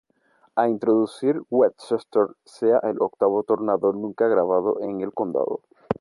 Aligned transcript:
A 0.57 0.67
introducir 0.67 1.43
Westchester, 1.51 2.29
sea 2.43 2.79
el 2.79 2.99
octavo 3.03 3.43
tornado 3.43 3.93
nunca 3.93 4.27
grabado 4.27 4.81
en 4.81 5.01
el 5.01 5.13
condado. 5.13 5.61